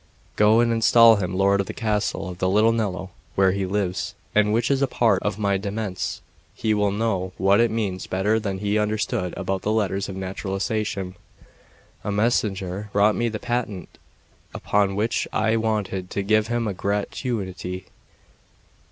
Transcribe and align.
Go 0.35 0.61
and 0.61 0.71
install 0.73 1.17
him 1.17 1.37
lord 1.37 1.61
of 1.61 1.67
the 1.67 1.73
castle 1.75 2.27
of 2.27 2.39
the 2.39 2.49
Little 2.49 2.71
Nello, 2.71 3.11
where 3.35 3.51
he 3.51 3.67
lives, 3.67 4.15
and 4.33 4.51
which 4.51 4.71
is 4.71 4.81
a 4.81 4.87
part 4.87 5.21
of 5.21 5.37
my 5.37 5.59
demesne, 5.59 6.21
He 6.55 6.73
will 6.73 6.89
know 6.89 7.33
what 7.37 7.57
that 7.57 7.69
means 7.69 8.07
better 8.07 8.39
than 8.39 8.57
he 8.57 8.79
understood 8.79 9.31
about 9.37 9.61
the 9.61 9.71
letters 9.71 10.09
of 10.09 10.15
naturalisation." 10.15 11.13
A 12.03 12.11
messenger 12.11 12.89
brought 12.91 13.15
me 13.15 13.29
the 13.29 13.37
patent, 13.37 13.99
upon 14.55 14.95
which 14.95 15.27
I 15.31 15.55
wanted 15.55 16.09
to 16.09 16.23
give 16.23 16.47
him 16.47 16.67
a 16.67 16.73
gratuity. 16.73 17.85